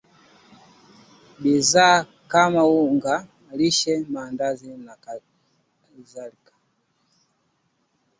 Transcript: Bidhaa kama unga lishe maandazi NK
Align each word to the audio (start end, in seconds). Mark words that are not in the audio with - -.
Bidhaa 1.41 2.05
kama 2.31 2.61
unga 2.81 3.15
lishe 3.57 3.93
maandazi 4.13 4.67
NK 4.85 5.05